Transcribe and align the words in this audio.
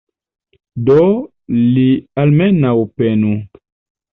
Do 0.87 1.03
li 1.67 1.85
almenaŭ 2.25 2.75
penu. 3.03 3.37